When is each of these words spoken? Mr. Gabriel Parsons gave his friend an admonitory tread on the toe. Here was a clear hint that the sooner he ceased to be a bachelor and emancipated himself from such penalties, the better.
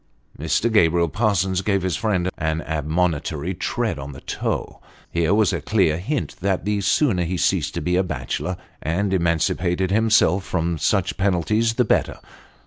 Mr. 0.35 0.73
Gabriel 0.73 1.07
Parsons 1.09 1.61
gave 1.61 1.83
his 1.83 1.95
friend 1.95 2.27
an 2.35 2.61
admonitory 2.63 3.53
tread 3.53 3.99
on 3.99 4.13
the 4.13 4.21
toe. 4.21 4.79
Here 5.11 5.31
was 5.31 5.53
a 5.53 5.61
clear 5.61 5.99
hint 5.99 6.37
that 6.41 6.65
the 6.65 6.81
sooner 6.81 7.23
he 7.23 7.37
ceased 7.37 7.75
to 7.75 7.81
be 7.81 7.95
a 7.95 8.03
bachelor 8.03 8.57
and 8.81 9.13
emancipated 9.13 9.91
himself 9.91 10.43
from 10.43 10.79
such 10.79 11.17
penalties, 11.17 11.75
the 11.75 11.85
better. 11.85 12.17